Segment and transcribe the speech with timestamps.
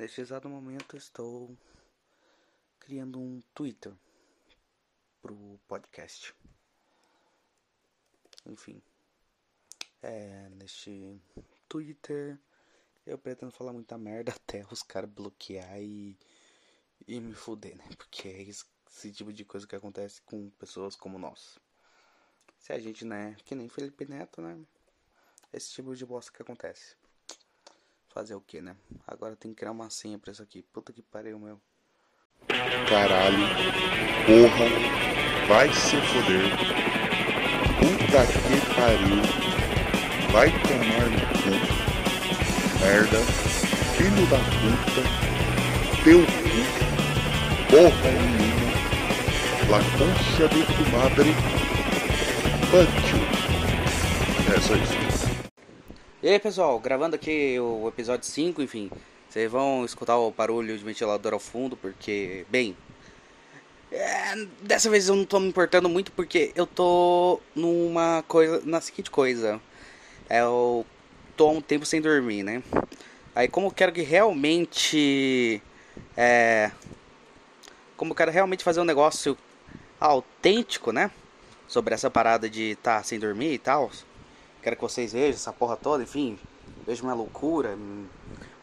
[0.00, 1.54] Neste exato momento estou
[2.78, 3.92] criando um Twitter
[5.20, 6.34] pro podcast.
[8.46, 8.80] Enfim,
[10.02, 11.20] é, neste
[11.68, 12.40] Twitter
[13.04, 16.16] eu pretendo falar muita merda até os caras bloquear e,
[17.06, 17.84] e me fuder, né?
[17.98, 18.64] Porque é esse,
[19.12, 21.58] tipo de coisa que acontece com pessoas como nós.
[22.58, 24.58] Se a gente, né, que nem Felipe Neto, né?
[25.52, 26.96] Esse tipo de bosta que acontece.
[28.12, 28.76] Fazer o que, né?
[29.06, 30.62] Agora tem que criar uma senha pra isso aqui.
[30.72, 31.60] Puta que pariu, meu.
[32.88, 33.46] Caralho.
[34.26, 34.66] Porra.
[35.48, 36.50] Vai se foder.
[37.78, 39.22] Puta que pariu.
[40.32, 41.54] Vai tomar no cu.
[42.80, 43.20] Merda.
[43.96, 45.02] Filho da puta.
[46.02, 46.60] Teu cu.
[47.70, 48.70] Porra menina.
[49.70, 51.30] La concha de tu madre.
[52.72, 53.20] You.
[54.54, 55.09] É só isso.
[56.22, 58.90] E aí pessoal, gravando aqui o episódio 5, enfim,
[59.26, 62.76] vocês vão escutar o barulho de ventilador ao fundo, porque, bem,
[63.90, 68.82] é, dessa vez eu não tô me importando muito porque eu tô numa coisa, na
[68.82, 69.58] seguinte coisa,
[70.28, 70.84] é, eu
[71.38, 72.62] tô há um tempo sem dormir, né?
[73.34, 75.62] Aí como eu quero que realmente,
[76.14, 76.70] é,
[77.96, 79.38] como eu quero realmente fazer um negócio
[79.98, 81.10] autêntico, né?
[81.66, 83.90] Sobre essa parada de estar tá sem dormir e tal
[84.62, 86.38] Quero que vocês vejam essa porra toda, enfim.
[86.86, 87.78] Vejo minha loucura.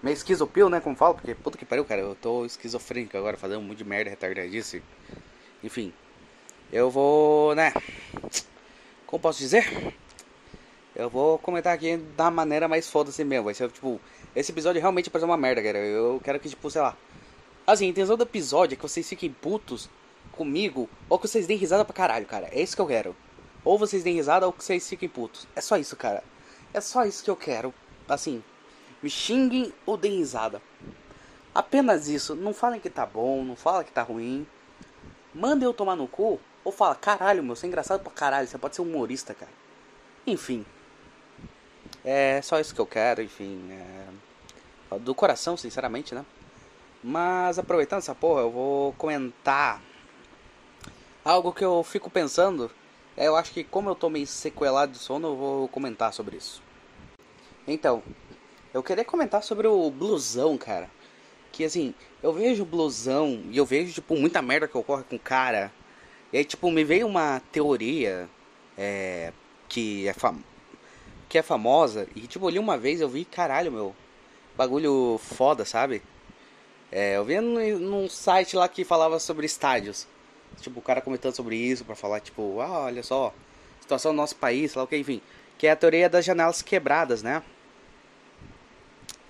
[0.01, 0.79] Meio esquizopil, né?
[0.79, 2.01] Como falo, porque puta que pariu, cara.
[2.01, 4.83] Eu tô esquizofrênico agora, fazendo um monte de merda retardadice.
[5.63, 5.91] Enfim.
[6.71, 7.73] Eu vou, né?
[9.05, 9.93] Como posso dizer?
[10.95, 13.45] Eu vou comentar aqui da maneira mais foda-se mesmo.
[13.45, 13.99] Vai ser tipo.
[14.35, 15.79] Esse episódio realmente parece uma merda, cara.
[15.79, 16.95] Eu quero que, tipo, sei lá.
[17.65, 19.89] Assim, a intenção do episódio é que vocês fiquem putos
[20.31, 22.47] comigo ou que vocês deem risada pra caralho, cara.
[22.51, 23.15] É isso que eu quero.
[23.67, 25.45] Ou vocês deem risada ou vocês fiquem putos.
[25.53, 26.23] É só isso, cara.
[26.73, 27.73] É só isso que eu quero.
[28.07, 28.41] Assim,
[29.03, 30.61] me xinguem ou deem risada.
[31.53, 32.33] Apenas isso.
[32.33, 34.47] Não falem que tá bom, não falem que tá ruim.
[35.35, 36.39] Mandem eu tomar no cu.
[36.63, 38.47] Ou fala, caralho, meu, você é engraçado pra caralho.
[38.47, 39.51] Você pode ser humorista, cara.
[40.25, 40.65] Enfim.
[42.05, 43.69] É só isso que eu quero, enfim.
[43.69, 44.97] É...
[44.99, 46.25] Do coração, sinceramente, né?
[47.03, 49.81] Mas aproveitando essa porra, eu vou comentar
[51.25, 52.71] algo que eu fico pensando
[53.17, 56.37] é, eu acho que como eu tô meio sequelado de sono, eu vou comentar sobre
[56.37, 56.61] isso.
[57.67, 58.03] Então,
[58.73, 60.89] eu queria comentar sobre o blusão, cara.
[61.51, 65.19] Que assim, eu vejo blusão e eu vejo, tipo, muita merda que ocorre com o
[65.19, 65.73] cara.
[66.31, 68.29] E aí, tipo, me veio uma teoria
[68.77, 69.33] é,
[69.67, 70.37] que, é fam
[71.27, 72.07] que é famosa.
[72.15, 73.95] E, tipo, ali uma vez eu vi, caralho, meu,
[74.55, 76.03] bagulho foda, sabe?
[76.91, 80.07] É, eu vi num, num site lá que falava sobre estádios.
[80.61, 83.33] Tipo, o cara comentando sobre isso para falar, tipo, ah, olha só,
[83.81, 85.21] situação do nosso país, sei lá o que, enfim.
[85.57, 87.41] Que é a teoria das janelas quebradas, né?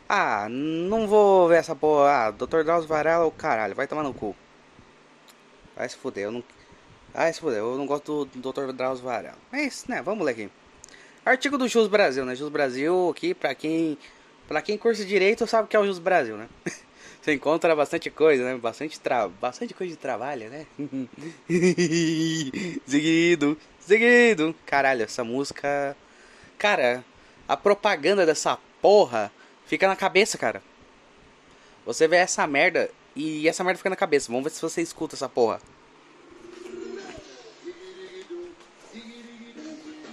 [0.09, 2.27] Ah, não vou ver essa porra.
[2.27, 2.63] Ah, Dr.
[2.63, 4.35] Drauzio Varela, o caralho, vai tomar no cu.
[5.75, 6.43] Vai se fuder, eu não.
[7.13, 8.71] Vai se fuder, eu não gosto do Dr.
[8.71, 9.37] Drauzio Varela.
[9.51, 10.49] Mas, né, vamos ler aqui.
[11.25, 12.35] Artigo do Jus Brasil, né?
[12.35, 13.97] Jus Brasil aqui, pra quem.
[14.47, 16.47] Pra quem cursa direito sabe que é o Jus Brasil, né?
[17.27, 18.57] Você encontra bastante coisa, né?
[18.57, 19.27] Bastante, tra...
[19.27, 20.65] bastante coisa de trabalho, né?
[22.87, 24.55] seguido, seguido.
[24.65, 25.93] Caralho, essa música.
[26.57, 27.03] Cara,
[27.45, 29.29] a propaganda dessa porra
[29.65, 30.63] fica na cabeça, cara.
[31.85, 34.31] Você vê essa merda e essa merda fica na cabeça.
[34.31, 35.59] Vamos ver se você escuta essa porra.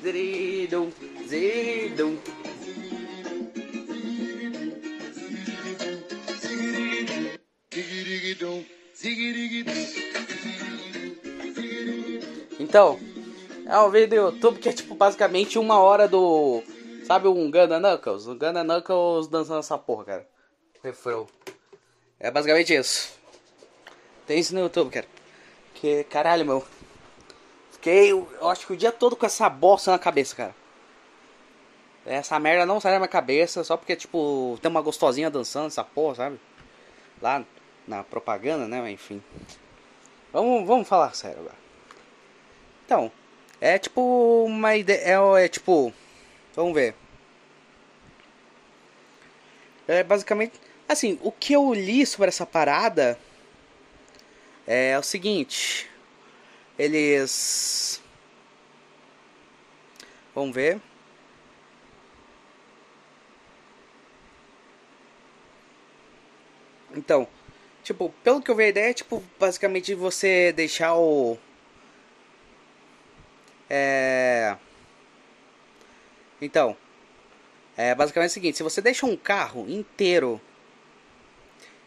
[0.02, 0.90] Zidum,
[1.28, 2.18] zidum.
[12.58, 12.98] Então,
[13.66, 16.62] é um vídeo do YouTube que é tipo basicamente uma hora do.
[17.06, 18.26] Sabe um Gunna Knuckles?
[18.26, 20.28] O Gunna Knuckles dançando essa porra, cara.
[20.82, 21.26] Refrão.
[22.18, 23.12] É basicamente isso.
[24.26, 25.06] Tem isso no YouTube, cara.
[25.74, 26.64] Que caralho, meu.
[27.72, 30.54] Fiquei, eu acho que o dia todo com essa bosta na cabeça, cara.
[32.06, 35.84] Essa merda não sai da minha cabeça só porque, tipo, tem uma gostosinha dançando essa
[35.84, 36.40] porra, sabe?
[37.20, 37.44] Lá
[37.86, 38.90] na propaganda, né?
[38.90, 39.22] Enfim.
[40.32, 41.56] Vamos, vamos falar sério agora.
[42.84, 43.10] Então,
[43.60, 45.00] é tipo uma ideia.
[45.00, 45.92] É, é tipo.
[46.54, 46.94] Vamos ver.
[49.86, 50.60] É basicamente.
[50.88, 53.18] Assim, o que eu li sobre essa parada
[54.66, 55.88] é o seguinte.
[56.78, 58.02] Eles.
[60.34, 60.80] Vamos ver.
[66.96, 67.26] Então,
[67.84, 71.36] Tipo, pelo que eu vi a ideia é, tipo, basicamente você deixar o.
[73.68, 74.56] É.
[76.40, 76.74] Então.
[77.76, 80.40] É basicamente o seguinte: se você deixa um carro inteiro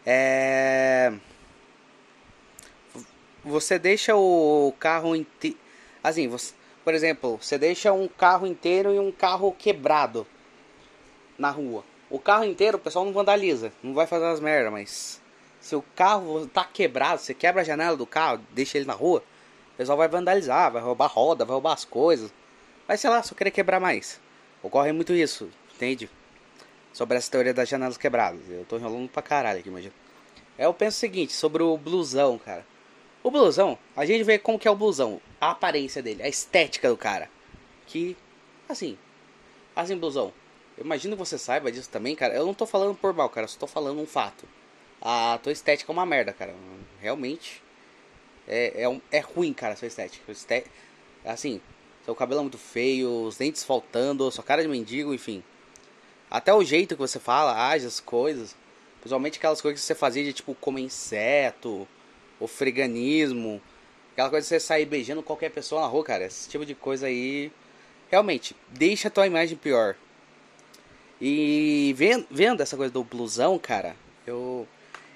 [0.06, 1.12] É.
[3.44, 5.58] Você deixa o carro inteiro.
[6.02, 6.54] Assim, você...
[6.84, 10.26] por exemplo, você deixa um carro inteiro e um carro quebrado
[11.36, 11.84] na rua.
[12.08, 15.27] O carro inteiro o pessoal não vandaliza, não vai fazer as merdas, mas
[15.68, 19.22] se o carro tá quebrado, você quebra a janela do carro, deixa ele na rua,
[19.74, 22.32] o pessoal vai vandalizar, vai roubar roda, vai roubar as coisas.
[22.86, 24.18] Vai, sei lá, só querer quebrar mais.
[24.62, 26.08] Ocorre muito isso, entende?
[26.90, 28.40] Sobre essa teoria das janelas quebradas.
[28.48, 29.92] Eu tô enrolando pra caralho aqui, imagina.
[30.58, 32.64] Eu penso o seguinte, sobre o blusão, cara.
[33.22, 35.20] O blusão, a gente vê como que é o blusão.
[35.38, 37.28] A aparência dele, a estética do cara.
[37.86, 38.16] Que,
[38.66, 38.96] assim,
[39.76, 40.32] assim, blusão.
[40.78, 42.34] Eu imagino que você saiba disso também, cara.
[42.34, 43.44] Eu não tô falando por mal, cara.
[43.44, 44.48] Eu só tô falando um fato.
[45.00, 46.54] A tua estética é uma merda, cara.
[47.00, 47.62] Realmente.
[48.46, 50.30] É, é, um, é ruim, cara, a sua estética.
[50.32, 50.64] Esté...
[51.24, 51.60] Assim,
[52.04, 55.42] seu cabelo é muito feio, os dentes faltando, sua cara de mendigo, enfim.
[56.30, 58.56] Até o jeito que você fala, age as coisas.
[59.00, 61.86] Principalmente aquelas coisas que você fazia de tipo comer inseto,
[62.40, 63.60] o freganismo.
[64.12, 66.24] Aquela coisa de você sair beijando qualquer pessoa na rua, cara.
[66.24, 67.52] Esse tipo de coisa aí.
[68.10, 69.94] Realmente, deixa a tua imagem pior.
[71.20, 73.96] E vendo, vendo essa coisa do blusão, cara,
[74.26, 74.66] eu.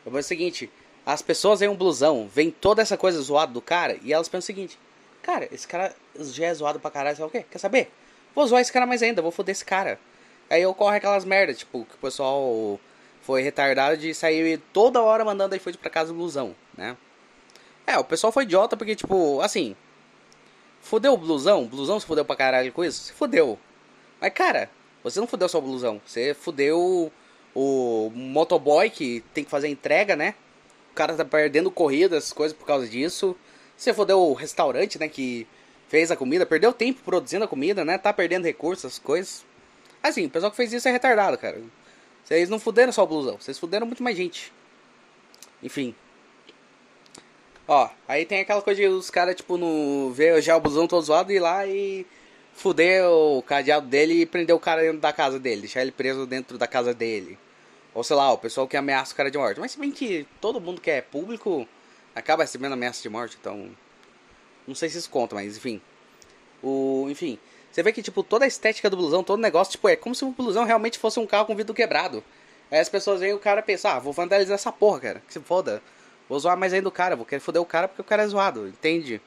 [0.04, 0.70] Eu vou o seguinte:
[1.04, 4.40] as pessoas veem um blusão, vem toda essa coisa zoada do cara, e elas pensam
[4.40, 4.78] o seguinte:
[5.22, 7.46] Cara, esse cara já é zoado pra caralho, sabe o quê?
[7.48, 7.90] Quer saber?
[8.34, 9.98] Vou zoar esse cara mais ainda, vou foder esse cara.
[10.50, 12.78] Aí ocorre aquelas merdas, tipo, que o pessoal
[13.22, 16.96] foi retardado de sair toda hora mandando iFood pra casa do blusão, né?
[17.86, 19.76] É, o pessoal foi idiota porque, tipo, assim.
[20.80, 21.62] Fudeu o blusão?
[21.62, 23.04] O blusão se fudeu pra caralho com isso?
[23.04, 23.56] Se fudeu.
[24.20, 24.68] Mas, cara,
[25.04, 26.00] você não fudeu só o blusão.
[26.04, 27.12] Você fudeu
[27.54, 30.34] o motoboy que tem que fazer entrega, né?
[30.90, 33.36] O cara tá perdendo corrida, essas coisas por causa disso.
[33.76, 35.08] Você fodeu o restaurante, né?
[35.08, 35.46] Que
[35.88, 37.98] fez a comida, perdeu tempo produzindo a comida, né?
[37.98, 39.44] Tá perdendo recursos, coisas.
[40.02, 41.62] Assim, o pessoal que fez isso é retardado, cara.
[42.24, 44.52] Vocês não fuderam só o blusão, vocês fuderam muito mais gente.
[45.62, 45.94] Enfim.
[47.68, 51.04] Ó, aí tem aquela coisa de os caras, tipo, no ver já o blusão todo
[51.04, 52.06] zoado e ir lá e
[52.54, 56.26] fuder o cadeado dele e prender o cara dentro da casa dele, deixar ele preso
[56.26, 57.38] dentro da casa dele.
[57.94, 59.60] Ou sei lá, o pessoal que ameaça o cara de morte.
[59.60, 61.66] Mas se bem que todo mundo que é público
[62.14, 63.70] acaba recebendo ameaça de morte, então.
[64.66, 65.80] Não sei se isso conta, mas enfim.
[66.62, 67.06] O.
[67.10, 67.38] Enfim.
[67.70, 70.14] Você vê que, tipo, toda a estética do blusão, todo o negócio, tipo, é como
[70.14, 72.22] se o blusão realmente fosse um carro com vidro quebrado.
[72.70, 75.22] Aí as pessoas veem o cara pensar, ah, vou vandalizar essa porra, cara.
[75.26, 75.82] Que se foda.
[76.28, 78.26] Vou zoar mais ainda o cara, vou querer foder o cara porque o cara é
[78.26, 79.20] zoado, entende?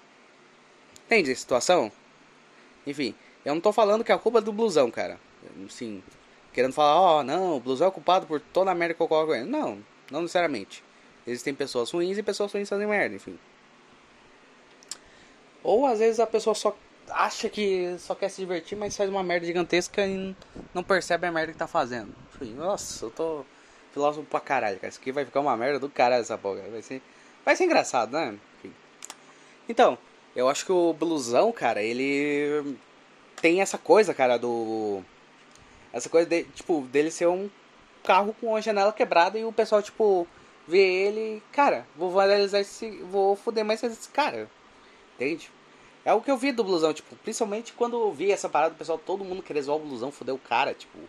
[1.05, 1.91] Entende a situação?
[2.85, 5.19] Enfim, eu não tô falando que a culpa é do blusão, cara.
[5.69, 6.03] Sim,
[6.53, 9.27] querendo falar, ó, oh, não, o blusão é culpado por toda a merda que ocorre
[9.27, 9.49] com ele.
[9.49, 9.79] Não,
[10.11, 10.83] não necessariamente.
[11.27, 13.37] Existem pessoas ruins e pessoas ruins fazem merda, enfim.
[15.63, 16.75] Ou às vezes a pessoa só
[17.09, 20.35] acha que só quer se divertir, mas faz uma merda gigantesca e
[20.73, 22.13] não percebe a merda que tá fazendo.
[22.35, 23.45] Enfim, nossa, eu tô
[23.91, 24.89] filósofo pra caralho, cara.
[24.89, 26.61] Isso aqui vai ficar uma merda do caralho essa porra.
[26.69, 27.01] Vai ser,
[27.43, 28.37] vai ser engraçado, né?
[28.59, 28.73] Enfim.
[29.67, 29.97] Então,
[30.35, 32.77] eu acho que o blusão, cara, ele
[33.41, 35.01] tem essa coisa, cara, do.
[35.93, 37.49] Essa coisa de, tipo, dele ser um
[38.03, 40.27] carro com a janela quebrada e o pessoal, tipo,
[40.67, 41.41] vê ele.
[41.51, 42.89] Cara, vou vandalizar esse.
[43.03, 44.49] Vou foder mais esse cara.
[45.15, 45.49] Entende?
[46.03, 48.77] É o que eu vi do blusão, tipo, principalmente quando eu vi essa parada do
[48.77, 50.99] pessoal, todo mundo querer zoar o blusão, foder o cara, tipo.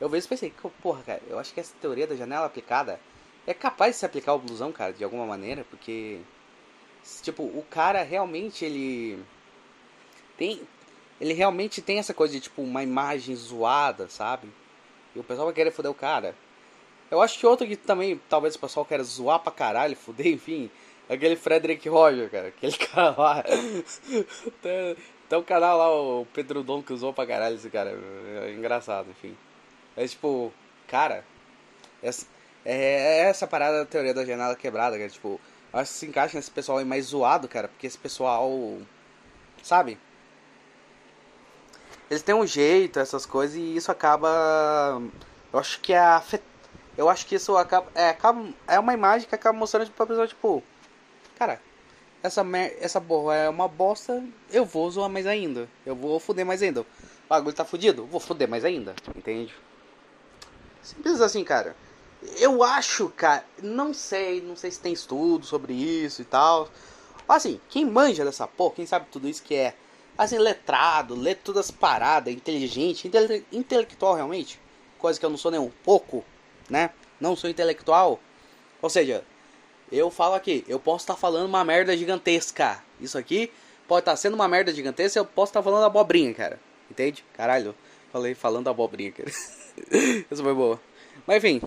[0.00, 0.52] Eu vejo e pensei,
[0.82, 3.00] porra, cara, eu acho que essa teoria da janela aplicada
[3.46, 6.20] é capaz de se aplicar ao blusão, cara, de alguma maneira, porque
[7.22, 9.22] Tipo, o cara realmente ele
[10.36, 10.60] tem
[11.20, 14.48] ele realmente tem essa coisa de tipo uma imagem zoada, sabe?
[15.14, 16.34] E o pessoal vai querer foder o cara.
[17.10, 20.70] Eu acho que outro que também talvez o pessoal queira zoar pra caralho, foder, enfim,
[21.08, 23.44] é aquele Frederick Roger, cara, aquele cara lá.
[24.62, 24.96] tem,
[25.28, 27.90] tem um canal lá, o Pedro Dom que usou pra caralho esse cara.
[28.42, 29.36] É engraçado, enfim.
[29.96, 30.52] É tipo,
[30.88, 31.24] cara,
[32.02, 32.26] essa,
[32.64, 35.40] é, é essa parada da teoria da janela quebrada, cara, tipo,
[35.78, 38.78] acho que se encaixa nesse pessoal aí mais zoado, cara, porque esse pessoal.
[39.62, 39.98] Sabe?
[42.10, 45.00] Eles têm um jeito, essas coisas, e isso acaba.
[45.52, 46.22] Eu acho que é.
[46.96, 47.86] Eu acho que isso acaba.
[47.94, 48.46] É, acaba...
[48.68, 50.62] é uma imagem que acaba mostrando pra pessoa, tipo.
[51.36, 51.60] Cara,
[52.22, 52.76] essa, mer...
[52.80, 55.68] essa porra é uma bosta, eu vou zoar mais ainda.
[55.84, 56.82] Eu vou foder mais ainda.
[56.82, 56.86] O
[57.28, 58.94] bagulho tá fudido, vou foder mais ainda.
[59.16, 59.54] Entende?
[60.82, 61.74] Simples assim, cara.
[62.38, 66.68] Eu acho, cara, não sei, não sei se tem estudo sobre isso e tal.
[67.28, 69.74] Assim, quem manja dessa porra, quem sabe tudo isso que é,
[70.16, 74.60] assim, letrado, lê todas as paradas, inteligente, intele intelectual realmente,
[74.98, 76.24] coisa que eu não sou nem um pouco,
[76.68, 76.90] né?
[77.20, 78.20] Não sou intelectual.
[78.80, 79.24] Ou seja,
[79.90, 82.82] eu falo aqui, eu posso estar tá falando uma merda gigantesca.
[83.00, 83.50] Isso aqui
[83.86, 86.60] pode estar tá sendo uma merda gigantesca, eu posso estar tá falando abobrinha, cara.
[86.90, 87.24] Entende?
[87.34, 87.74] Caralho,
[88.12, 89.30] falei falando abobrinha, cara.
[90.30, 90.80] Isso foi boa.
[91.26, 91.62] Mas enfim,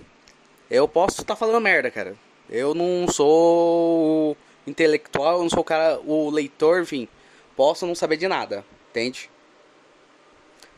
[0.70, 2.16] eu posso estar tá falando merda, cara.
[2.48, 7.08] Eu não sou intelectual, eu não sou o cara, o leitor, enfim.
[7.56, 9.30] Posso não saber de nada, entende?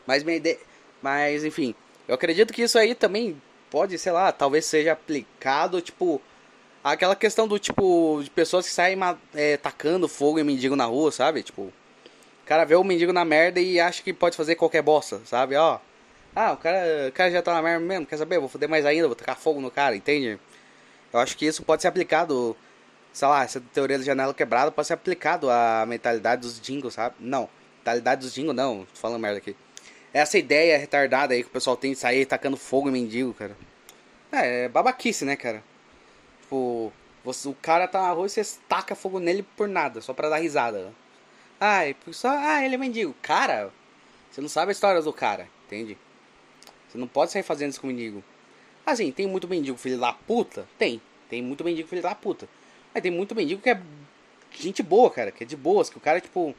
[0.05, 0.59] Mas minha ideia,
[1.01, 1.75] mas enfim,
[2.07, 6.21] eu acredito que isso aí também pode, sei lá, talvez seja aplicado, tipo,
[6.83, 8.97] aquela questão do tipo de pessoas que saem
[9.33, 11.43] é, tacando fogo em mendigo na rua, sabe?
[11.43, 11.73] Tipo, o
[12.45, 15.55] cara vê o mendigo na merda e acha que pode fazer qualquer bosta, sabe?
[15.55, 15.79] Ó,
[16.35, 18.39] ah, o cara, o cara já tá na merda mesmo, quer saber?
[18.39, 20.39] Vou foder mais ainda, vou tacar fogo no cara, entende?
[21.11, 22.55] Eu acho que isso pode ser aplicado,
[23.11, 27.15] sei lá, essa teoria da janela quebrada pode ser aplicado à mentalidade dos dingos, sabe?
[27.19, 29.55] Não, mentalidade dos dingos não, tô falando merda aqui.
[30.13, 33.55] Essa ideia retardada aí que o pessoal tem de sair tacando fogo em mendigo, cara.
[34.31, 35.63] É, é babaquice, né, cara?
[36.41, 36.91] Tipo,
[37.23, 40.29] você, o cara tá na rua e você taca fogo nele por nada, só pra
[40.29, 40.93] dar risada.
[41.59, 43.15] Ai, só, ah, ele é mendigo.
[43.21, 43.71] Cara,
[44.31, 45.97] você não sabe a história do cara, entende?
[46.91, 48.21] Você não pode sair fazendo isso com mendigo.
[48.85, 50.67] Assim, tem muito mendigo filho da puta?
[50.77, 51.01] Tem.
[51.29, 52.49] Tem muito mendigo filho da puta.
[52.93, 53.81] Mas tem muito mendigo que é
[54.51, 55.31] gente boa, cara.
[55.31, 55.89] Que é de boas.
[55.89, 56.53] Que o cara, tipo...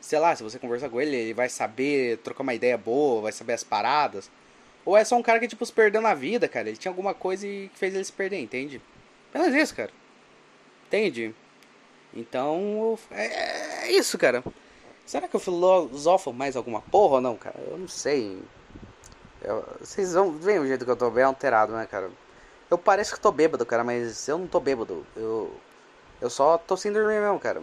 [0.00, 3.32] Sei lá, se você conversar com ele, ele vai saber trocar uma ideia boa, vai
[3.32, 4.30] saber as paradas.
[4.84, 6.68] Ou é só um cara que, tipo, se perdeu na vida, cara.
[6.68, 8.80] Ele tinha alguma coisa que fez ele se perder, entende?
[9.28, 9.90] Apenas isso, cara.
[10.86, 11.34] Entende?
[12.14, 14.42] Então, é, é isso, cara.
[15.06, 17.60] Será que eu filosofo mais alguma porra ou não, cara?
[17.70, 18.38] Eu não sei.
[19.42, 22.10] Eu, vocês vão ver o jeito que eu tô bem alterado, né, cara?
[22.70, 25.04] Eu pareço que tô bêbado, cara, mas eu não tô bêbado.
[25.16, 25.52] Eu,
[26.20, 27.62] eu só tô sem dormir mesmo, cara.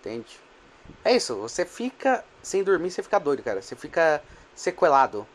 [0.00, 0.40] Entende?
[1.04, 3.60] É isso, você fica sem dormir, você fica doido, cara.
[3.60, 4.22] Você fica
[4.54, 5.26] sequelado.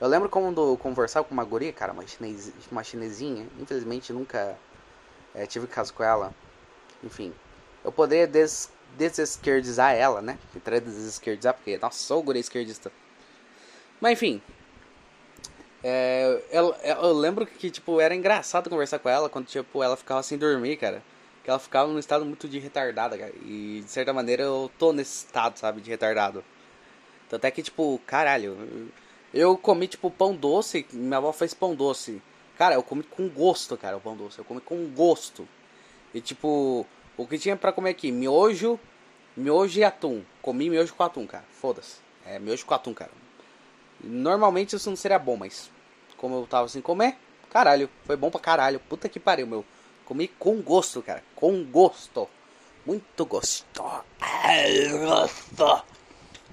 [0.00, 3.46] Eu lembro quando conversava com uma guria, cara, uma, chinês, uma chinesinha.
[3.58, 4.56] Infelizmente nunca
[5.34, 6.32] é, tive caso com ela.
[7.04, 7.34] Enfim,
[7.84, 10.38] eu poderia des, desesquerdizar ela, né?
[10.52, 12.90] Tentar desesquerdizar, porque, nossa, sou guria esquerdista.
[14.00, 14.42] Mas enfim,
[15.82, 20.22] é, eu, eu, lembro que, tipo, era engraçado conversar com ela quando, tipo, ela ficava
[20.22, 21.02] sem dormir, cara.
[21.42, 23.32] Que ela ficava num estado muito de retardada, cara.
[23.44, 26.44] E, de certa maneira, eu tô nesse estado, sabe, de retardado.
[27.28, 28.90] Tanto é que, tipo, caralho,
[29.34, 32.22] eu comi, tipo, pão doce, minha avó fez pão doce.
[32.56, 34.38] Cara, eu comi com gosto, cara, o pão doce.
[34.38, 35.48] Eu comi com gosto.
[36.14, 36.86] E, tipo,
[37.16, 38.12] o que tinha pra comer aqui?
[38.12, 38.78] Miojo,
[39.36, 40.22] miojo e atum.
[40.40, 41.44] Comi miojo com atum, cara.
[41.50, 41.96] Foda-se.
[42.24, 43.21] É, miojo com atum, cara.
[44.02, 45.70] Normalmente isso não seria bom, mas
[46.16, 47.16] como eu tava sem comer,
[47.50, 48.80] caralho, foi bom pra caralho.
[48.80, 49.64] Puta que pariu, meu.
[50.04, 51.22] Comi com gosto, cara.
[51.34, 52.28] Com gosto.
[52.84, 53.64] Muito gosto.
[54.92, 55.84] Gosto.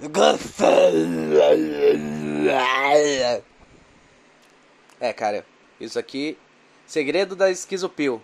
[0.10, 0.64] Gosto.
[5.00, 5.46] É, cara.
[5.80, 6.38] Isso aqui.
[6.86, 8.22] Segredo da esquizopil.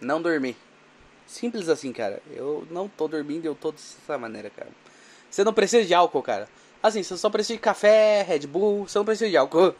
[0.00, 0.56] Não dormir.
[1.26, 2.22] Simples assim, cara.
[2.30, 4.70] Eu não tô dormindo, eu tô dessa maneira, cara.
[5.30, 6.48] Você não precisa de álcool, cara.
[6.84, 9.74] Assim, você só precisa de café, Red Bull, você não precisa de álcool.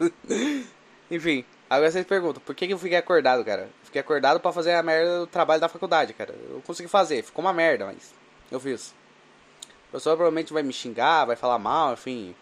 [1.11, 3.69] Enfim, agora vocês perguntam, por que, eu fiquei acordado, cara?
[3.83, 6.33] fiquei acordado para fazer a merda do trabalho da faculdade, cara.
[6.49, 8.11] Eu consegui fazer, ficou uma merda, mas
[8.51, 8.87] eu fiz.
[8.87, 12.35] O professor provavelmente vai me xingar, vai falar mal, enfim.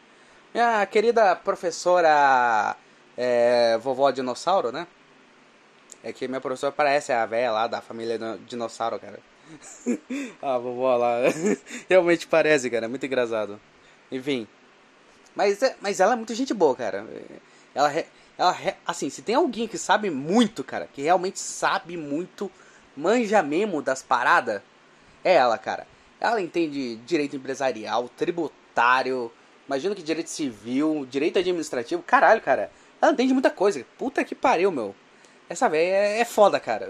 [0.53, 2.77] Minha querida professora
[3.17, 4.87] é, vovó dinossauro, né?
[6.01, 8.17] É que minha professora parece a velha lá da família
[8.47, 9.19] dinossauro, cara.
[10.41, 11.17] a vovó lá.
[11.89, 12.87] Realmente parece, cara.
[12.87, 13.59] Muito engraçado.
[14.13, 14.47] Enfim.
[15.35, 17.05] Mas, é, mas ela é muito gente boa, cara.
[17.73, 18.05] Ela,
[18.37, 22.51] ela, assim, se tem alguém que sabe muito, cara, que realmente sabe muito,
[22.95, 24.61] manja mesmo das paradas,
[25.23, 25.87] é ela, cara.
[26.19, 29.31] Ela entende direito empresarial, tributário,
[29.65, 32.71] imagino que direito civil, direito administrativo, caralho, cara.
[33.01, 33.85] Ela entende muita coisa.
[33.97, 34.95] Puta que pariu, meu.
[35.49, 36.89] Essa velha é, é foda, cara.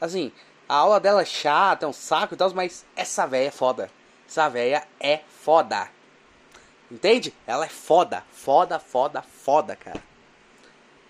[0.00, 0.32] Assim,
[0.68, 3.90] a aula dela é chata, é um saco e tal, mas essa velha é foda.
[4.26, 5.88] Essa velha é foda.
[6.90, 7.34] Entende?
[7.46, 10.02] Ela é foda, foda, foda, foda, cara.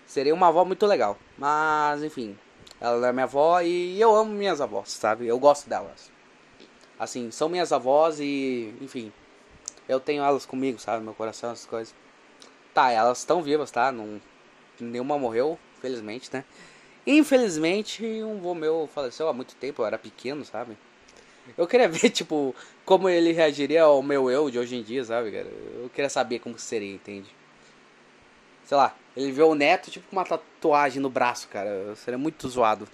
[0.05, 1.17] Seria uma avó muito legal.
[1.37, 2.37] Mas, enfim.
[2.81, 5.27] Ela é minha avó e eu amo minhas avós, sabe?
[5.27, 6.11] Eu gosto delas.
[6.97, 9.11] Assim, são minhas avós e, enfim.
[9.87, 11.03] Eu tenho elas comigo, sabe?
[11.03, 11.93] Meu coração, essas coisas.
[12.73, 13.91] Tá, elas estão vivas, tá?
[13.91, 14.21] Não,
[14.79, 16.45] nenhuma morreu, felizmente, né?
[17.05, 20.77] Infelizmente, um vô meu faleceu há muito tempo, eu era pequeno, sabe?
[21.57, 25.31] Eu queria ver, tipo, como ele reagiria ao meu eu de hoje em dia, sabe,
[25.31, 25.47] cara?
[25.47, 27.29] Eu queria saber como seria, entende?
[28.65, 31.95] Sei lá, ele vê o neto, tipo, com uma tatuagem no braço, cara.
[31.95, 32.87] Seria muito zoado.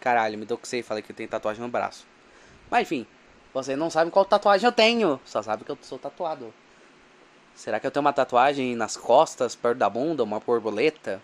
[0.00, 2.06] Caralho, me doxei e falei que eu tenho tatuagem no braço.
[2.70, 3.06] Mas enfim,
[3.54, 5.20] você não sabe qual tatuagem eu tenho.
[5.24, 6.52] Só sabe que eu sou tatuado.
[7.54, 11.22] Será que eu tenho uma tatuagem nas costas, perto da bunda, uma borboleta?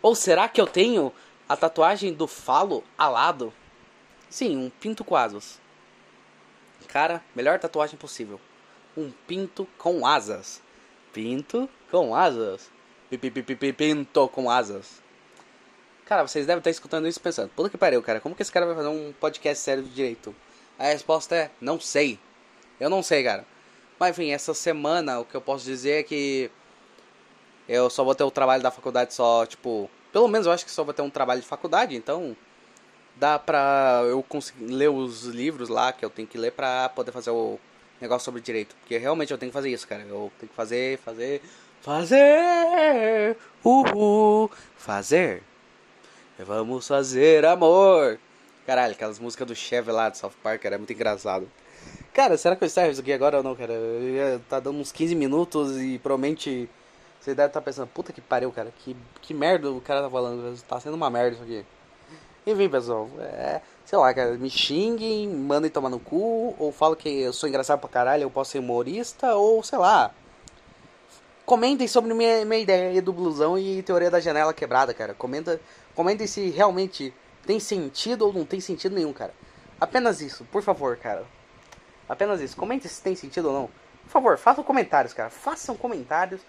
[0.00, 1.12] Ou será que eu tenho
[1.48, 3.52] a tatuagem do falo alado?
[4.30, 5.60] Sim, um pinto asas.
[6.88, 8.40] Cara, melhor tatuagem possível.
[8.96, 10.62] Um pinto com asas.
[11.12, 12.70] Pinto com asas.
[13.76, 15.02] Pinto com asas.
[16.04, 18.66] Cara, vocês devem estar escutando isso pensando, puta que pariu, cara, como que esse cara
[18.66, 20.34] vai fazer um podcast sério de direito?
[20.78, 22.18] A resposta é, não sei.
[22.78, 23.46] Eu não sei, cara.
[23.98, 26.50] Mas enfim, essa semana o que eu posso dizer é que
[27.68, 30.70] eu só vou ter o trabalho da faculdade só, tipo, pelo menos eu acho que
[30.70, 32.36] só vou ter um trabalho de faculdade, então
[33.22, 37.12] dá pra eu conseguir ler os livros lá que eu tenho que ler pra poder
[37.12, 37.56] fazer o
[38.00, 38.74] negócio sobre direito.
[38.80, 40.02] Porque realmente eu tenho que fazer isso, cara.
[40.02, 41.40] Eu tenho que fazer, fazer,
[41.80, 45.40] fazer, uhul, fazer.
[46.36, 48.18] Vamos fazer amor.
[48.66, 51.48] Caralho, aquelas músicas do Chevy lá de South Park, era muito engraçado.
[52.12, 53.72] Cara, será que eu encerro isso aqui agora ou não, cara?
[54.48, 56.68] Tá dando uns 15 minutos e provavelmente
[57.20, 60.10] você deve estar tá pensando, puta que pariu, cara, que, que merda o cara tá
[60.10, 61.64] falando, tá sendo uma merda isso aqui.
[62.46, 67.08] Enfim, pessoal, é, sei lá, cara, me xinguem, mandem tomar no cu, ou falam que
[67.08, 70.10] eu sou engraçado pra caralho, eu posso ser humorista, ou sei lá.
[71.46, 75.14] Comentem sobre minha, minha ideia do blusão e teoria da janela quebrada, cara.
[75.14, 75.60] Comenta,
[75.94, 77.14] comentem se realmente
[77.46, 79.34] tem sentido ou não tem sentido nenhum, cara.
[79.80, 81.24] Apenas isso, por favor, cara.
[82.08, 82.56] Apenas isso.
[82.56, 83.70] Comentem se tem sentido ou não.
[84.04, 85.30] Por favor, façam comentários, cara.
[85.30, 86.40] Façam comentários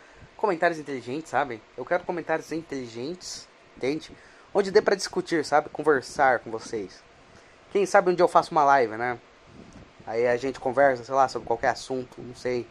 [0.43, 1.61] comentários inteligentes, sabe?
[1.77, 3.47] Eu quero comentários inteligentes,
[3.77, 4.11] entende?
[4.53, 5.69] Onde dê para discutir, sabe?
[5.69, 7.01] Conversar com vocês.
[7.71, 9.17] Quem sabe um dia eu faço uma live, né?
[10.05, 12.67] Aí a gente conversa, sei lá, sobre qualquer assunto, não sei.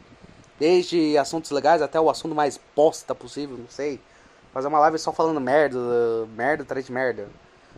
[0.60, 4.00] Desde assuntos legais até o assunto mais bosta possível, não sei.
[4.52, 5.78] Fazer uma live só falando merda,
[6.36, 7.28] merda atrás de merda.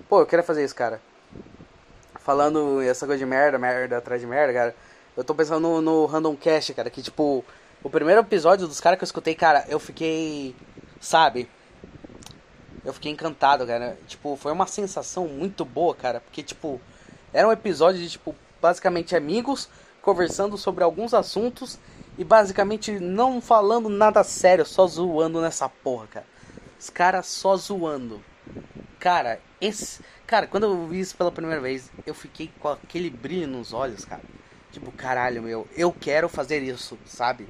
[0.08, 1.00] Pô, eu queria fazer isso, cara.
[2.16, 4.76] Falando essa coisa de merda, merda atrás de merda, cara.
[5.16, 7.44] Eu tô pensando no, no Random Cast, cara, que tipo
[7.82, 10.54] o primeiro episódio dos caras que eu escutei, cara, eu fiquei.
[11.00, 11.49] Sabe?
[12.84, 13.98] Eu fiquei encantado, cara.
[14.06, 16.20] Tipo, foi uma sensação muito boa, cara.
[16.20, 16.80] Porque, tipo,
[17.32, 19.68] era um episódio de, tipo, basicamente amigos
[20.02, 21.78] conversando sobre alguns assuntos
[22.18, 26.26] e basicamente não falando nada sério, só zoando nessa porra, cara.
[26.78, 28.22] Os caras só zoando.
[29.00, 30.02] Cara, esse.
[30.26, 34.04] Cara, quando eu vi isso pela primeira vez, eu fiquei com aquele brilho nos olhos,
[34.04, 34.22] cara.
[34.70, 37.48] Tipo, caralho, meu, eu quero fazer isso, sabe?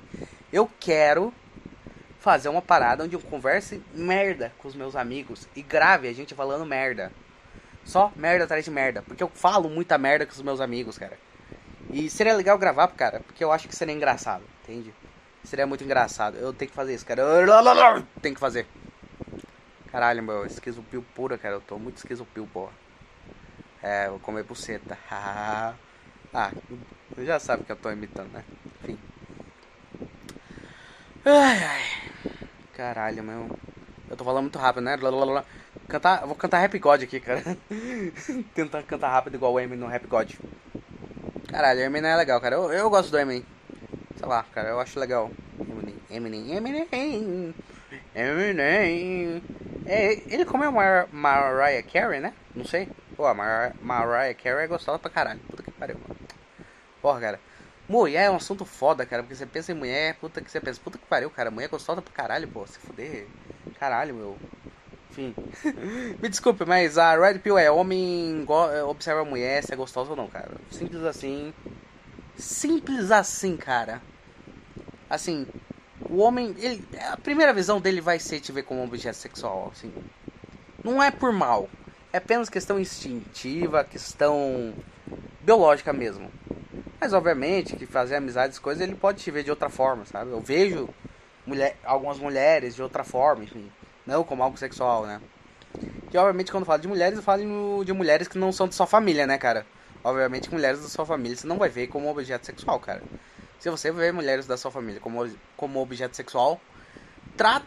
[0.53, 1.33] Eu quero
[2.25, 6.35] fazer uma parada onde eu converse merda com os meus amigos e grave a gente
[6.35, 7.13] falando merda.
[7.85, 9.03] Só merda atrás de merda.
[9.03, 11.19] Porque eu falo muita merda com os meus amigos, cara.
[11.91, 14.95] E seria legal gravar, cara, porque eu acho que seria engraçado, entende?
[15.45, 16.39] Seria muito engraçado.
[16.39, 17.21] Eu tenho que fazer isso, cara.
[17.21, 18.67] Eu tenho que fazer.
[19.93, 21.57] Caralho, meu, esquizopil pura, cara.
[21.57, 22.73] Eu tô muito esquizopil, porra.
[23.83, 24.97] É, vou comer buceta.
[25.13, 25.75] ah,
[27.19, 28.43] já sabe que eu tô imitando, né?
[28.83, 28.99] Enfim.
[31.27, 32.14] Ai, ai.
[32.77, 33.49] Caralho, meu.
[34.11, 34.97] Eu tô falando muito rápido, né?
[35.89, 37.43] Cantar, vou cantar Rap God aqui, cara.
[38.53, 40.33] Tentar cantar rápido igual o Eminem no Rap God.
[41.49, 42.57] Caralho, o Eminem é legal, cara.
[42.57, 43.45] Eu, eu gosto do Eminem.
[44.17, 45.31] Sei lá, cara, eu acho legal.
[45.61, 47.55] Eminem, Eminem, Eminem.
[48.13, 49.43] Eminem.
[49.87, 52.33] É, ele comeu Mar Mariah Carey, né?
[52.57, 52.89] Não sei.
[53.17, 55.41] Pô, a Mar Mariah Carey é gostosa pra caralho.
[55.49, 56.17] Puta que pariu, mano.
[57.01, 57.41] Porra, cara.
[57.89, 59.23] Mulher é um assunto foda, cara.
[59.23, 61.51] Porque você pensa em mulher, puta que você pensa, puta que pariu, cara.
[61.51, 62.67] Mulher é gostosa pra caralho, pô.
[62.67, 63.27] Se fuder.
[63.79, 64.39] Caralho, meu.
[65.11, 65.35] Enfim.
[66.21, 70.11] Me desculpe, mas a Red Pill é homem é, observa a mulher se é gostosa
[70.11, 70.53] ou não, cara.
[70.71, 71.53] Simples assim.
[72.37, 74.03] Simples assim, cara.
[75.09, 75.47] Assim,
[76.09, 79.71] o homem, ele, a primeira visão dele vai ser te ver como um objeto sexual,
[79.73, 79.93] assim.
[80.83, 81.69] Não é por mal.
[82.13, 84.75] É apenas questão instintiva, questão
[85.41, 86.31] biológica mesmo.
[87.05, 90.31] Mas obviamente que fazer amizades, coisas, ele pode te ver de outra forma, sabe?
[90.31, 90.89] Eu vejo
[91.45, 93.71] mulher, algumas mulheres de outra forma, enfim.
[94.07, 95.21] Não como algo sexual, né?
[96.11, 98.75] Que obviamente quando eu falo de mulheres, eu falo de mulheres que não são de
[98.75, 99.67] sua família, né, cara?
[100.03, 103.03] Obviamente mulheres da sua família você não vai ver como objeto sexual, cara.
[103.61, 106.59] Se você vê mulheres da sua família como, como objeto sexual,
[107.37, 107.61] tra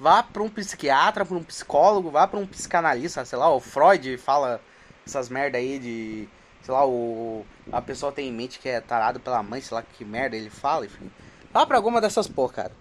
[0.00, 4.16] vá para um psiquiatra, para um psicólogo, vá para um psicanalista, sei lá, o Freud
[4.16, 4.58] fala
[5.06, 6.26] essas merda aí de
[6.64, 9.82] sei lá, o, a pessoa tem em mente que é tarado pela mãe, sei lá
[9.82, 11.10] que merda ele fala, enfim.
[11.52, 12.72] Vá pra alguma dessas porra, cara.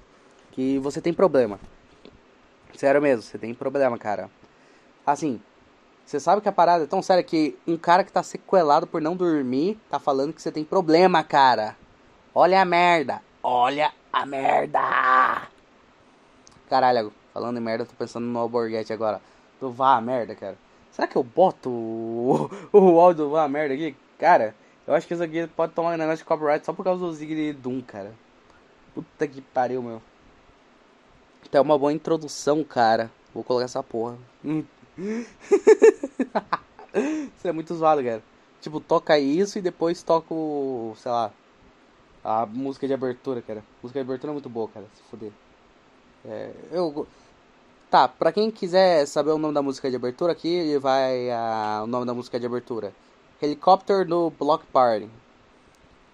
[0.51, 1.59] Que você tem problema.
[2.77, 4.29] Sério mesmo, você tem problema, cara.
[5.05, 5.41] Assim,
[6.05, 9.01] você sabe que a parada é tão séria que um cara que tá sequelado por
[9.01, 11.75] não dormir tá falando que você tem problema, cara.
[12.33, 13.21] Olha a merda.
[13.43, 15.49] Olha a merda.
[16.69, 19.21] Caralho, falando em merda, tô pensando no Alborguete agora.
[19.59, 20.57] Tu vá a merda, cara.
[20.93, 23.95] Será que eu boto o, o áudio uma merda aqui?
[24.19, 27.03] Cara, eu acho que isso aqui pode tomar um negócio de copyright só por causa
[27.03, 28.13] do Zig Doom, cara.
[28.93, 30.01] Puta que pariu, meu.
[31.43, 33.10] Até uma boa introdução, cara.
[33.34, 34.17] Vou colocar essa porra.
[34.45, 34.67] isso
[37.47, 38.21] é muito zoado, cara.
[38.62, 40.93] Tipo, toca isso e depois toca o.
[40.97, 41.32] sei lá.
[42.23, 43.60] A música de abertura, cara.
[43.62, 44.86] A música de abertura é muito boa, cara.
[44.93, 45.32] Se foder.
[46.23, 47.08] É, eu
[47.93, 51.86] Tá, pra quem quiser saber o nome da música de abertura, aqui vai a, o
[51.86, 52.91] nome da música de abertura.
[53.39, 55.08] Helicopter do Block Party.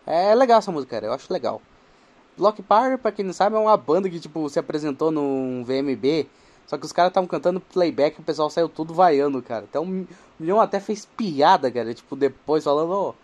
[0.06, 1.62] É legal essa música, cara, eu acho legal.
[2.38, 6.28] Block Party, pra quem não sabe, é uma banda que, tipo, se apresentou num VMB,
[6.68, 9.64] só que os caras estavam cantando playback e o pessoal saiu tudo vaiando, cara.
[9.64, 13.16] Então o Milhão até fez piada, cara, tipo, depois falando, oh,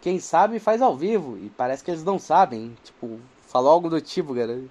[0.00, 1.36] quem sabe faz ao vivo.
[1.38, 4.62] E parece que eles não sabem, tipo, falou algo do tipo, cara.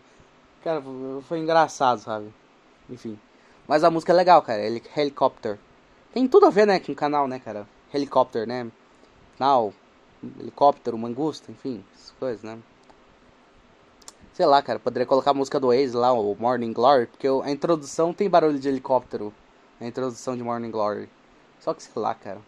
[0.64, 0.82] Cara,
[1.28, 2.34] foi engraçado, sabe?
[2.90, 3.20] Enfim.
[3.68, 4.62] Mas a música é legal, cara.
[4.62, 5.60] Hel Helicopter.
[6.14, 7.68] Tem tudo a ver, né, com o canal, né, cara?
[7.94, 8.72] Helicopter, né?
[9.38, 9.74] Canal,
[10.40, 12.58] helicóptero, mangusta, enfim, essas coisas, né?
[14.34, 17.52] Sei lá, cara, poderia colocar a música do Waze lá, o Morning Glory, porque a
[17.52, 19.34] introdução tem barulho de helicóptero.
[19.80, 21.10] A introdução de Morning Glory.
[21.60, 22.42] Só que sei lá, cara.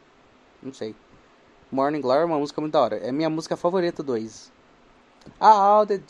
[0.61, 0.95] Não sei.
[1.71, 2.97] Morning Glory é uma música muito da hora.
[2.97, 4.51] É minha música favorita do Waze.
[5.39, 6.01] All the.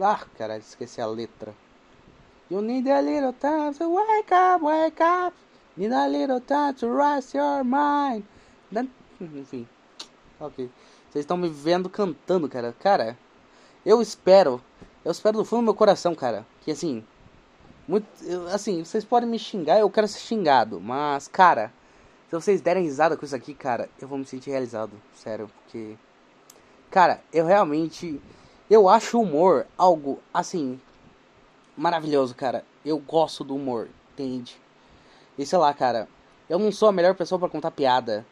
[0.00, 1.54] Ah, caralho, esqueci a letra.
[2.50, 5.36] You need a little time to wake up, wake up.
[5.76, 8.24] Need a little time to rest your mind.
[9.20, 9.66] Enfim.
[10.40, 10.70] Ok.
[11.10, 12.74] Vocês estão me vendo cantando, cara.
[12.80, 13.18] Cara,
[13.84, 14.62] eu espero.
[15.04, 16.46] Eu espero do fundo do meu coração, cara.
[16.62, 17.04] Que assim.
[17.86, 18.06] Muito,
[18.52, 20.78] assim, vocês podem me xingar, eu quero ser xingado.
[20.78, 21.72] Mas, cara,
[22.28, 24.92] se vocês derem risada com isso aqui, cara, eu vou me sentir realizado.
[25.14, 25.96] Sério, porque.
[26.90, 28.20] Cara, eu realmente.
[28.70, 30.80] Eu acho o humor algo, assim.
[31.78, 32.64] Maravilhoso, cara.
[32.84, 34.60] Eu gosto do humor, entende?
[35.38, 36.08] E sei lá, cara.
[36.50, 38.26] Eu não sou a melhor pessoa para contar piada.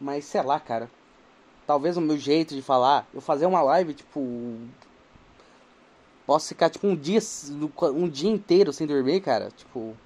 [0.00, 0.90] Mas sei lá, cara.
[1.64, 3.06] Talvez o meu jeito de falar.
[3.14, 4.58] Eu fazer uma live, tipo.
[6.26, 7.20] Posso ficar, tipo, um dia.
[7.94, 9.50] Um dia inteiro sem dormir, cara.
[9.56, 9.96] Tipo.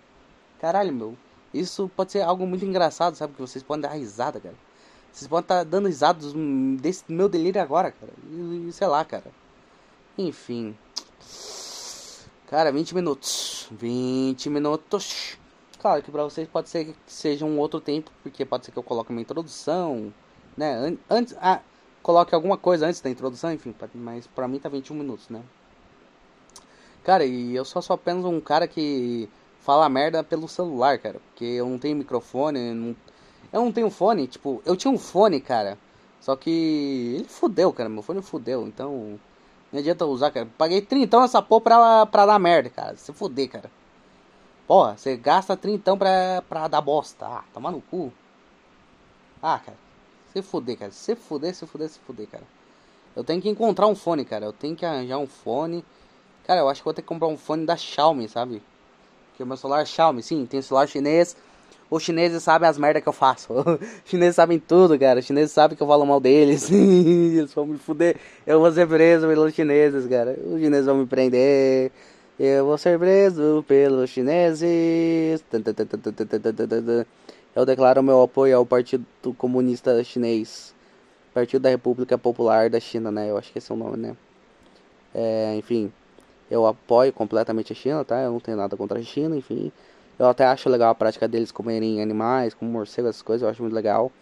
[0.61, 1.17] Caralho, meu.
[1.55, 3.33] Isso pode ser algo muito engraçado, sabe?
[3.33, 4.55] Que vocês podem dar risada, cara.
[5.11, 6.35] Vocês podem estar tá dando risadas
[6.79, 8.13] desse meu delírio agora, cara.
[8.31, 9.31] E, sei lá, cara.
[10.19, 10.77] Enfim.
[12.53, 13.67] Cara, 20 minutos.
[13.71, 15.39] 20 minutos.
[15.79, 18.79] Claro que pra vocês pode ser que seja um outro tempo, porque pode ser que
[18.79, 20.13] eu coloque uma introdução,
[20.55, 20.95] né?
[21.09, 21.63] Antes, ah,
[22.03, 25.43] coloque alguma coisa antes da introdução, enfim, mas pra mim tá 21 minutos, né?
[27.03, 31.23] Cara, e eu só sou apenas um cara que fala merda pelo celular, cara.
[31.31, 32.95] Porque eu não tenho microfone, não...
[33.51, 35.79] eu não tenho fone, tipo, eu tinha um fone, cara.
[36.21, 39.19] Só que ele fudeu, cara, meu fone fudeu, então
[39.73, 40.49] não adianta usar, cara.
[40.59, 42.97] Paguei 30 nessa porra pra, pra dar merda, cara.
[42.97, 43.71] Se fuder, cara.
[44.67, 47.27] Porra, você gasta 30 pra, pra dar bosta.
[47.27, 48.13] Ah, toma no cu.
[49.43, 49.79] Ah, cara.
[50.33, 50.93] Se fuder, cara.
[50.93, 52.45] Se fuder, se fuder, se fuder, cara.
[53.17, 54.45] Eu tenho que encontrar um fone, cara.
[54.45, 55.85] Eu tenho que arranjar um fone.
[56.45, 58.63] Cara, eu acho que vou ter que comprar um fone da Xiaomi, sabe?
[59.31, 61.37] Porque o meu celular é Xiaomi, sim, tem celular chinês.
[61.93, 63.53] Os chineses sabem as merdas que eu faço.
[63.53, 65.21] Os chineses sabem tudo, cara.
[65.21, 66.71] Os chineses sabem que eu falo mal deles.
[66.73, 68.17] Eles vão me fuder.
[68.47, 70.35] Eu vou ser preso pelos chineses, cara.
[70.43, 71.93] Os chineses vão me prender.
[72.41, 75.45] Eu vou ser preso pelos chineses.
[77.55, 79.05] Eu declaro meu apoio ao Partido
[79.37, 80.75] Comunista Chinês.
[81.35, 83.29] Partido da República Popular da China, né?
[83.31, 84.17] Eu acho que esse é o nome, né?
[85.15, 85.93] É, enfim.
[86.51, 88.19] Eu apoio completamente a China, tá?
[88.23, 89.71] Eu não tenho nada contra a China, enfim.
[90.23, 93.61] Eu até acho legal a prática deles comerem animais, como morcego, essas coisas, eu acho
[93.61, 94.13] muito legal.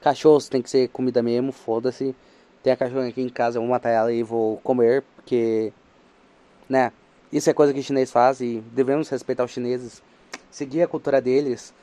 [0.00, 2.14] Cachorros tem que ser comida mesmo, foda-se.
[2.62, 5.72] Tem a cachorra aqui em casa, eu vou matar ela e vou comer, porque,
[6.68, 6.92] né?
[7.32, 10.00] Isso é coisa que chinês faz e devemos respeitar os chineses,
[10.48, 11.74] seguir a cultura deles.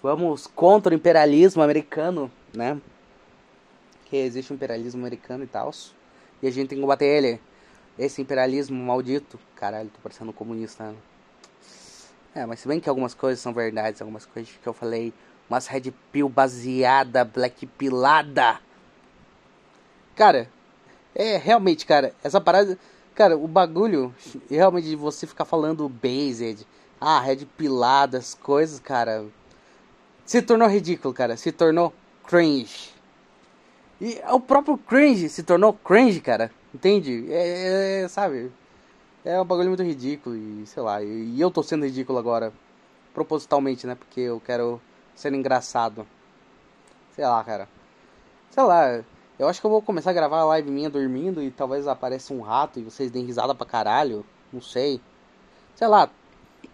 [0.00, 2.80] Vamos contra o imperialismo americano, né?
[4.04, 5.72] Que existe o imperialismo americano e tal.
[6.40, 7.40] E a gente tem que combater ele.
[7.98, 9.40] Esse imperialismo maldito.
[9.56, 10.84] Caralho, tô parecendo um comunista.
[10.84, 10.94] Né?
[12.34, 15.12] É, mas se bem que algumas coisas são verdades, algumas coisas que eu falei.
[15.48, 18.60] Umas red pill baseada, black pilada.
[20.14, 20.48] Cara,
[21.14, 22.78] é realmente, cara, essa parada.
[23.14, 24.14] Cara, o bagulho
[24.48, 26.64] realmente de você ficar falando based,
[27.00, 29.24] ah, red piladas, coisas, cara.
[30.24, 31.36] Se tornou ridículo, cara.
[31.36, 31.92] Se tornou
[32.26, 32.92] cringe.
[34.00, 36.50] E o próprio cringe se tornou cringe, cara.
[36.72, 37.26] Entende?
[37.30, 38.52] É, é, sabe?
[39.28, 41.02] É um bagulho muito ridículo e sei lá.
[41.02, 42.50] E, eu tô sendo ridículo agora.
[43.12, 43.94] Propositalmente, né?
[43.94, 44.80] Porque eu quero
[45.14, 46.06] ser engraçado.
[47.14, 47.68] Sei lá, cara.
[48.50, 49.04] Sei lá.
[49.38, 52.32] Eu acho que eu vou começar a gravar a live minha dormindo e talvez apareça
[52.32, 54.24] um rato e vocês deem risada pra caralho.
[54.50, 54.98] Não sei.
[55.74, 56.08] Sei lá.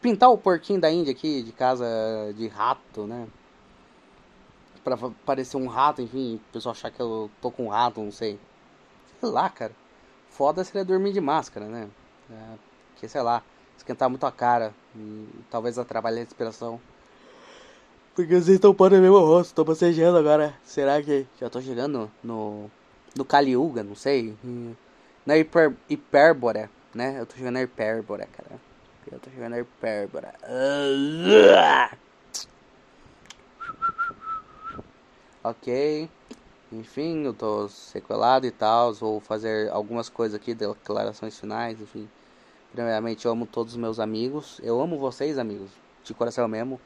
[0.00, 1.84] Pintar o porquinho da Índia aqui de casa
[2.36, 3.26] de rato, né?
[4.84, 6.36] Pra parecer um rato, enfim.
[6.36, 8.38] O pessoal achar que eu tô com um rato, não sei.
[9.18, 9.72] Sei lá, cara.
[10.30, 11.90] Foda seria dormir de máscara, né?
[12.30, 12.58] É,
[12.96, 13.42] que sei lá,
[13.76, 16.80] esquentar muito a cara e talvez atrapalhe a respiração.
[18.14, 20.54] Porque vocês estão pondo meu rosto, tô bocejando agora.
[20.62, 22.70] Será que já tô chegando no.
[23.16, 24.36] no Kaliuga, não sei?
[25.26, 27.16] Na hiper, hipérbora, né?
[27.18, 28.60] Eu tô chegando na hipérbora, cara.
[29.10, 30.32] Eu tô chegando a hipérbora.
[35.42, 36.08] Ok.
[36.74, 38.92] Enfim, eu tô sequelado e tal.
[38.94, 42.08] Vou fazer algumas coisas aqui, declarações finais, enfim.
[42.72, 44.60] Primeiramente, eu amo todos os meus amigos.
[44.62, 45.70] Eu amo vocês, amigos.
[46.02, 46.80] De coração mesmo.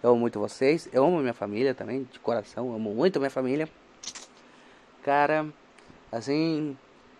[0.00, 0.88] Eu amo muito vocês.
[0.92, 2.72] Eu amo minha família também, de coração.
[2.72, 3.68] Amo muito minha família.
[5.02, 5.48] Cara,
[6.12, 6.76] assim,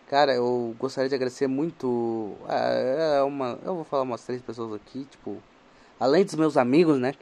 [0.09, 2.37] cara, eu gostaria de agradecer muito.
[2.49, 5.43] É uma, eu vou falar umas três pessoas aqui, tipo,
[5.99, 7.15] além dos meus amigos, né?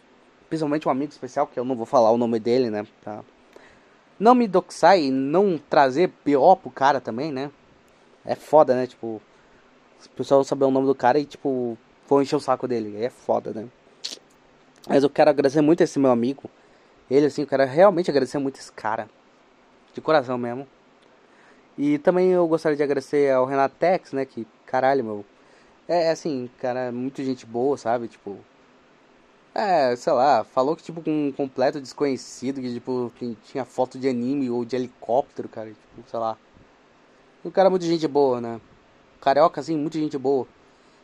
[0.50, 2.86] Principalmente um amigo especial que eu não vou falar o nome dele, né?
[3.02, 3.24] Tá?
[4.20, 7.50] Não me doxar e não trazer BO pro cara também, né?
[8.22, 8.86] É foda, né?
[8.86, 9.20] Tipo,
[10.04, 13.02] o pessoal saber o nome do cara e, tipo, vou encher o saco dele.
[13.02, 13.66] É foda, né?
[14.86, 16.50] Mas eu quero agradecer muito esse meu amigo.
[17.10, 19.08] Ele, assim, eu quero realmente agradecer muito esse cara.
[19.94, 20.68] De coração mesmo.
[21.78, 24.26] E também eu gostaria de agradecer ao Renato Tex, né?
[24.26, 25.24] Que, caralho, meu.
[25.88, 28.06] É, é assim, cara, muito gente boa, sabe?
[28.06, 28.38] Tipo.
[29.62, 33.98] É, sei lá, falou que, tipo, com um completo desconhecido, que, tipo, que tinha foto
[33.98, 36.38] de anime ou de helicóptero, cara, tipo, sei lá.
[37.44, 38.58] O cara é muito gente boa, né?
[39.20, 40.46] Carioca, assim, muito gente boa.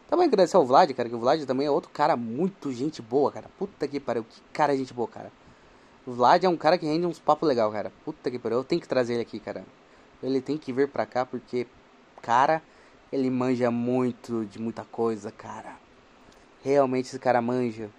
[0.08, 3.30] Também agradecer ao Vlad, cara, que o Vlad também é outro cara muito gente boa,
[3.30, 3.46] cara.
[3.58, 5.30] Puta que pariu, que cara gente boa, cara.
[6.06, 7.92] O Vlad é um cara que rende uns papos legal, cara.
[8.06, 8.60] Puta que pariu.
[8.60, 9.66] Eu tenho que trazer ele aqui, cara.
[10.22, 11.66] Ele tem que vir pra cá porque,
[12.22, 12.62] cara,
[13.12, 15.76] ele manja muito de muita coisa, cara.
[16.64, 17.90] Realmente esse cara manja.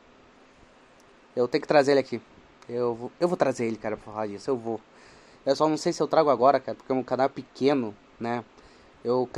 [1.38, 2.20] Eu tenho que trazer ele aqui.
[2.68, 4.50] Eu vou, eu vou trazer ele, cara, pra falar disso.
[4.50, 4.82] Eu vou.
[5.46, 8.44] Eu só não sei se eu trago agora, cara, porque é um canal pequeno, né?
[9.04, 9.30] Eu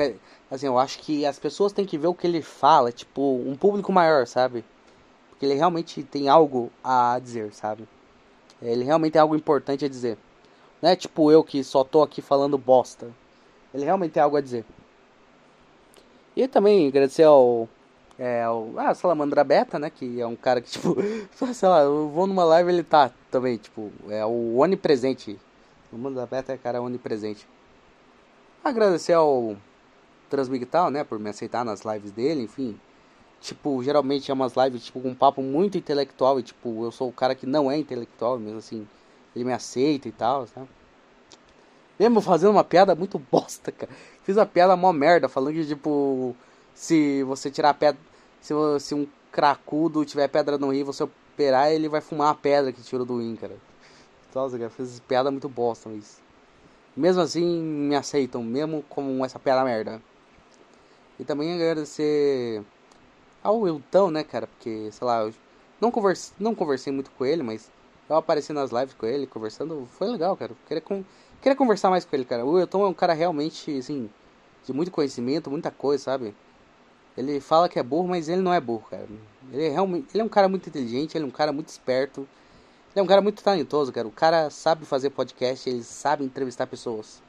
[0.49, 3.55] assim, eu acho que as pessoas têm que ver o que ele fala, tipo, um
[3.55, 4.63] público maior, sabe?
[5.29, 7.87] Porque ele realmente tem algo a dizer, sabe?
[8.61, 10.17] Ele realmente tem algo importante a dizer.
[10.81, 13.11] Não é tipo eu que só tô aqui falando bosta.
[13.73, 14.65] Ele realmente tem algo a dizer.
[16.35, 17.67] E também agradecer ao.
[18.19, 19.89] É, ao ah, Salamandra Beta, né?
[19.89, 20.97] Que é um cara que, tipo,
[21.53, 25.39] sei lá, eu vou numa live ele tá também, tipo, é o onipresente.
[25.87, 27.47] O Salamandra Beta é cara onipresente.
[28.61, 29.55] Agradecer ao
[30.29, 31.05] Transmigtal, né?
[31.05, 32.77] Por me aceitar nas lives dele, enfim.
[33.39, 37.07] Tipo, geralmente é umas lives tipo, com um papo muito intelectual e tipo, eu sou
[37.07, 38.85] o cara que não é intelectual, mesmo assim,
[39.33, 40.67] ele me aceita e tal, sabe?
[41.97, 43.91] Mesmo fazendo uma piada muito bosta, cara.
[44.23, 46.35] Fiz uma piada mó merda, falando que, tipo,
[46.73, 47.99] se você tirar pedra.
[48.41, 52.71] Se, se um cracudo tiver pedra no rio, você operar, ele vai fumar a pedra
[52.71, 53.57] que tirou do rim, cara.
[54.33, 56.21] Nossa, cara, fiz piada muito bosta, mas.
[56.95, 60.01] Mesmo assim, me aceitam, mesmo com essa piada merda.
[61.19, 62.63] E também agradecer
[63.43, 64.47] ao Wilton, né, cara?
[64.47, 65.33] Porque, sei lá, eu
[65.79, 67.71] não, converse, não conversei muito com ele, mas
[68.09, 70.53] eu apareci nas lives com ele, conversando, foi legal, cara.
[70.67, 71.03] Queria, com,
[71.41, 72.45] queria conversar mais com ele, cara.
[72.45, 74.09] O Wilton é um cara realmente, assim,
[74.65, 76.35] de muito conhecimento, muita coisa, sabe?
[77.19, 79.07] Ele fala que é burro, mas ele não é burro, cara.
[79.51, 82.21] Ele é realmente, ele é um cara muito inteligente, ele é um cara muito esperto.
[82.21, 84.07] Ele é um cara muito talentoso, cara.
[84.07, 87.21] O cara sabe fazer podcast, ele sabe entrevistar pessoas.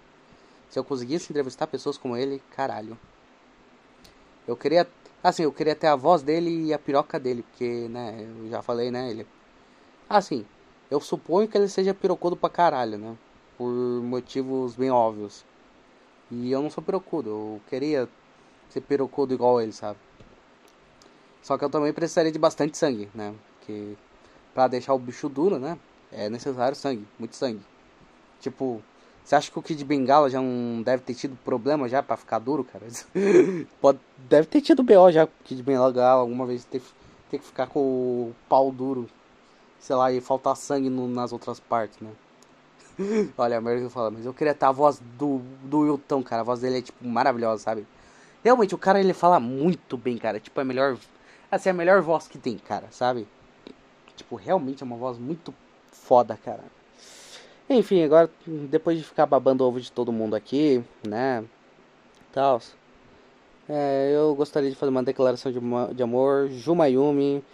[0.68, 2.96] Se eu conseguisse entrevistar pessoas como ele, caralho.
[4.46, 4.86] Eu queria
[5.22, 8.62] Assim, eu queria ter a voz dele e a piroca dele, porque, né, eu já
[8.62, 9.26] falei, né, ele...
[10.08, 10.46] Assim,
[10.90, 13.16] eu suponho que ele seja pirocudo pra caralho, né,
[13.58, 13.70] por
[14.02, 15.44] motivos bem óbvios.
[16.30, 18.08] E eu não sou pirocudo, eu queria
[18.70, 19.98] ser pirocudo igual ele, sabe?
[21.42, 23.94] Só que eu também precisaria de bastante sangue, né, porque
[24.54, 25.78] pra deixar o bicho duro, né,
[26.12, 27.60] é necessário sangue, muito sangue.
[28.40, 28.82] Tipo,
[29.24, 32.38] você acha que o Kid Bengala já não deve ter tido problema já pra ficar
[32.38, 32.84] duro, cara?
[33.80, 36.82] Pode, deve ter tido BO já, Kid Bengala alguma vez ter,
[37.30, 39.08] ter que ficar com o pau duro,
[39.78, 42.10] sei lá, e faltar sangue no, nas outras partes, né?
[43.36, 46.42] Olha, a eu falo, mas eu queria ter a voz do, do Wilton, cara.
[46.42, 47.86] A voz dele é, tipo, maravilhosa, sabe?
[48.42, 50.40] Realmente, o cara, ele fala muito bem, cara.
[50.40, 50.96] Tipo, é a melhor...
[51.50, 53.26] Assim, é a melhor voz que tem, cara, sabe?
[54.16, 55.54] Tipo, realmente é uma voz muito
[55.90, 56.62] foda, cara.
[57.68, 61.44] Enfim, agora depois de ficar babando ovo de todo mundo aqui, né?
[62.32, 62.60] Tal.
[63.68, 65.60] É, eu gostaria de fazer uma declaração de,
[65.94, 66.48] de amor.
[66.48, 67.44] Jumayumi.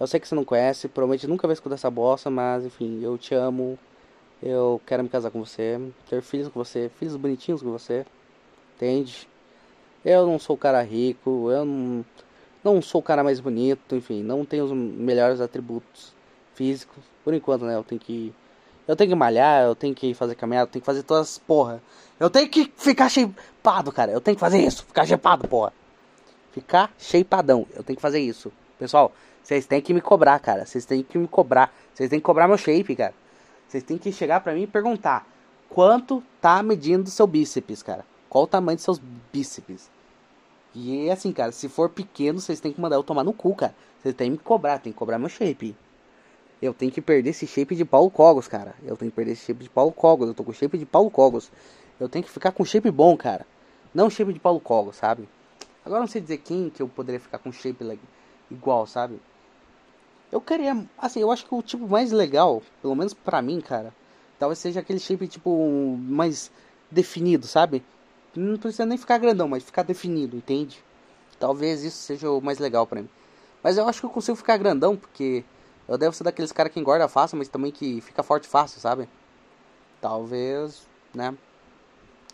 [0.00, 3.16] Eu sei que você não conhece, provavelmente nunca vai escutar essa bosta, mas enfim, eu
[3.18, 3.78] te amo.
[4.42, 8.04] Eu quero me casar com você, ter filhos com você, filhos bonitinhos com você.
[8.76, 9.28] Entende?
[10.08, 12.04] Eu não sou o cara rico, eu não,
[12.62, 16.14] não sou o cara mais bonito, enfim, não tenho os melhores atributos
[16.54, 17.02] físicos.
[17.24, 17.74] Por enquanto, né?
[17.74, 18.32] Eu tenho que
[18.86, 21.38] eu tenho que malhar, eu tenho que fazer caminhada, eu tenho que fazer todas as
[21.38, 21.82] porra.
[22.20, 24.12] Eu tenho que ficar shapeado, cara.
[24.12, 25.72] Eu tenho que fazer isso, ficar shapeado, porra.
[26.52, 27.66] Ficar shapeadão.
[27.74, 28.52] Eu tenho que fazer isso.
[28.78, 30.64] Pessoal, vocês têm que me cobrar, cara.
[30.64, 31.74] Vocês têm que me cobrar.
[31.92, 33.14] Vocês têm que cobrar meu shape, cara.
[33.66, 35.26] Vocês têm que chegar pra mim e perguntar:
[35.68, 38.04] quanto tá medindo seu bíceps, cara?
[38.28, 39.00] Qual o tamanho dos seus
[39.32, 39.95] bíceps?
[40.78, 43.74] E assim, cara, se for pequeno, vocês têm que mandar eu tomar no cu, cara.
[43.98, 45.74] Vocês têm que me cobrar, tem que cobrar meu shape.
[46.60, 48.74] Eu tenho que perder esse shape de Paulo Cogos, cara.
[48.84, 50.28] Eu tenho que perder esse shape de Paulo Cogos.
[50.28, 51.50] Eu tô com shape de Paulo Cogos.
[51.98, 53.46] Eu tenho que ficar com shape bom, cara.
[53.94, 55.26] Não shape de Paulo Cogos, sabe?
[55.82, 57.98] Agora não sei dizer quem que eu poderia ficar com shape
[58.50, 59.18] igual, sabe?
[60.30, 63.94] Eu queria, assim, eu acho que o tipo mais legal, pelo menos pra mim, cara,
[64.38, 66.50] talvez seja aquele shape tipo mais
[66.90, 67.82] definido, sabe?
[68.36, 70.82] Não precisa nem ficar grandão, mas ficar definido, entende?
[71.38, 73.08] Talvez isso seja o mais legal pra mim.
[73.62, 75.44] Mas eu acho que eu consigo ficar grandão, porque
[75.88, 79.08] eu devo ser daqueles caras que engorda fácil, mas também que fica forte fácil, sabe?
[80.00, 81.36] Talvez, né?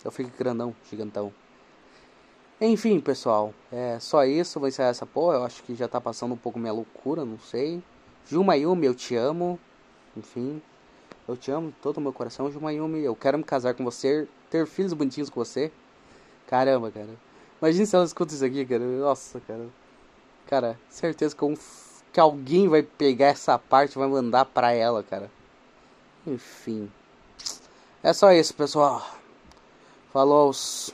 [0.05, 1.33] Eu fique grandão, gigantão.
[2.61, 4.61] Enfim, pessoal, é só isso.
[4.61, 5.37] Vou encerrar essa porra.
[5.37, 7.83] Eu acho que já tá passando um pouco minha loucura, não sei.
[8.27, 9.59] Jumayumi, eu te amo.
[10.17, 10.63] Enfim,
[11.27, 13.01] eu te amo de todo o meu coração, Jumayumi.
[13.01, 15.73] Eu quero me casar com você, ter filhos bonitinhos com você.
[16.47, 17.09] Caramba, cara.
[17.61, 18.85] Imagina se ela escuta isso aqui, cara.
[18.85, 19.69] Nossa, cara.
[20.47, 21.55] Cara, certeza que, um,
[22.13, 25.31] que alguém vai pegar essa parte e vai mandar pra ela, cara.
[26.27, 26.91] Enfim.
[28.03, 29.07] É só isso, pessoal.
[30.13, 30.53] Falou.
[30.53, 30.93] -se.